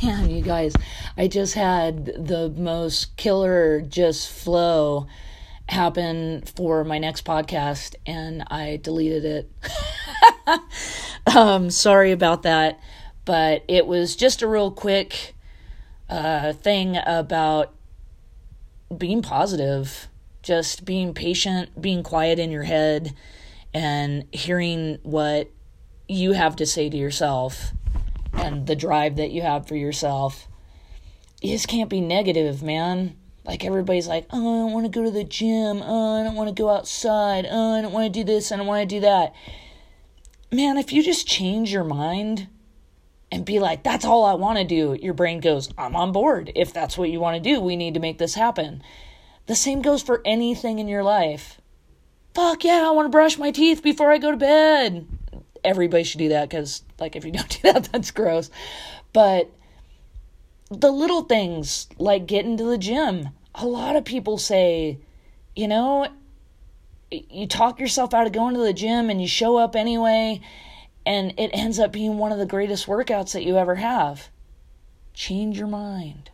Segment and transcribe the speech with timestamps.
[0.02, 0.72] Man, you guys,
[1.18, 5.06] I just had the most killer just flow
[5.68, 9.50] happen for my next podcast and I deleted it.
[11.36, 12.80] um, sorry about that,
[13.26, 15.34] but it was just a real quick
[16.08, 17.74] uh, thing about
[18.96, 20.08] being positive,
[20.42, 23.14] just being patient, being quiet in your head,
[23.74, 25.50] and hearing what
[26.08, 27.74] you have to say to yourself
[28.32, 30.48] and the drive that you have for yourself.
[31.40, 33.16] You just can't be negative, man.
[33.44, 35.82] Like everybody's like, oh, I don't want to go to the gym.
[35.82, 37.46] Oh, I don't want to go outside.
[37.50, 38.52] Oh, I don't want to do this.
[38.52, 39.34] I don't want to do that.
[40.52, 42.48] Man, if you just change your mind
[43.32, 46.52] and be like, that's all I want to do, your brain goes, I'm on board.
[46.54, 48.82] If that's what you want to do, we need to make this happen.
[49.46, 51.60] The same goes for anything in your life.
[52.34, 55.06] Fuck yeah, I want to brush my teeth before I go to bed.
[55.64, 58.50] Everybody should do that because, like, if you don't do that, that's gross.
[59.12, 59.50] But
[60.70, 63.30] the little things like getting to the gym.
[63.56, 64.98] A lot of people say,
[65.56, 66.08] you know,
[67.10, 70.40] you talk yourself out of going to the gym and you show up anyway,
[71.04, 74.28] and it ends up being one of the greatest workouts that you ever have.
[75.12, 76.30] Change your mind.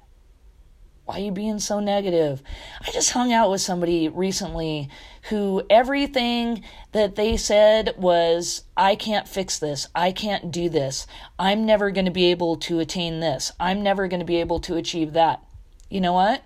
[1.06, 2.42] Why are you being so negative?
[2.84, 4.90] I just hung out with somebody recently
[5.28, 9.86] who everything that they said was, I can't fix this.
[9.94, 11.06] I can't do this.
[11.38, 13.52] I'm never going to be able to attain this.
[13.60, 15.44] I'm never going to be able to achieve that.
[15.88, 16.42] You know what?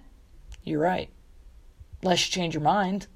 [0.62, 1.08] You're right.
[2.02, 3.06] Unless you change your mind.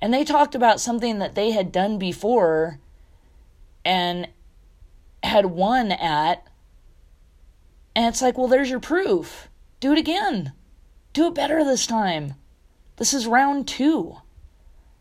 [0.00, 2.80] And they talked about something that they had done before
[3.84, 4.26] and
[5.22, 6.44] had won at.
[7.94, 9.48] And it's like, well, there's your proof
[9.80, 10.52] do it again.
[11.12, 12.34] Do it better this time.
[12.96, 14.16] This is round two.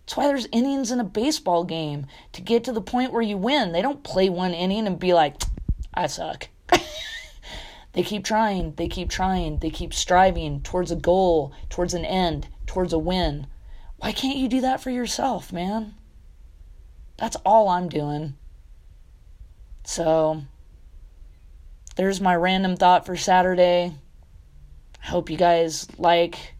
[0.05, 3.37] That's why there's innings in a baseball game to get to the point where you
[3.37, 3.71] win.
[3.71, 5.41] They don't play one inning and be like,
[5.93, 6.49] I suck.
[7.93, 12.47] they keep trying, they keep trying, they keep striving towards a goal, towards an end,
[12.67, 13.47] towards a win.
[13.97, 15.95] Why can't you do that for yourself, man?
[17.17, 18.35] That's all I'm doing.
[19.85, 20.43] So,
[21.95, 23.95] there's my random thought for Saturday.
[25.05, 26.55] Hope you guys like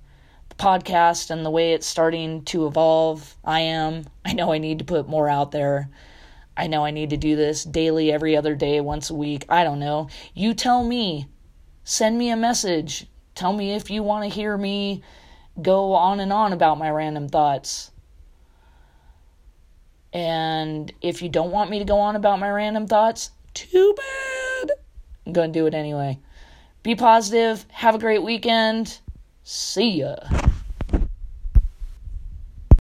[0.50, 3.35] the podcast and the way it's starting to evolve.
[3.44, 4.06] I am.
[4.23, 5.89] I know I need to put more out there.
[6.56, 9.45] I know I need to do this daily, every other day, once a week.
[9.50, 10.09] I don't know.
[10.35, 11.28] You tell me.
[11.83, 13.07] Send me a message.
[13.33, 15.01] Tell me if you want to hear me
[15.59, 17.89] go on and on about my random thoughts.
[20.13, 24.72] And if you don't want me to go on about my random thoughts, too bad.
[25.25, 26.19] I'm going to do it anyway.
[26.85, 27.66] Be positive.
[27.72, 29.00] Have a great weekend.
[29.41, 30.18] See ya.